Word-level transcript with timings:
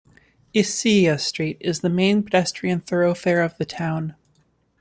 Isilla 0.55 1.19
street 1.19 1.57
is 1.59 1.81
the 1.81 1.87
main 1.89 2.23
pedestrian 2.23 2.79
thoroughfare 2.79 3.43
of 3.43 3.55
the 3.59 3.65
town. 3.65 4.15